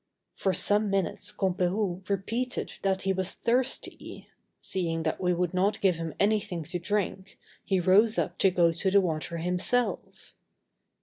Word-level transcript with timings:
For 0.35 0.51
some 0.51 0.89
minutes 0.89 1.31
Comperou 1.31 2.01
repeated 2.09 2.73
that 2.81 3.03
he 3.03 3.13
was 3.13 3.33
thirsty; 3.33 4.27
seeing 4.59 5.03
that 5.03 5.21
we 5.21 5.31
would 5.31 5.53
not 5.53 5.79
give 5.79 5.97
him 5.97 6.15
anything 6.19 6.63
to 6.63 6.79
drink, 6.79 7.37
he 7.63 7.79
rose 7.79 8.17
up 8.17 8.39
to 8.39 8.49
go 8.49 8.71
to 8.71 8.89
the 8.89 8.99
water 8.99 9.37
himself. 9.37 10.33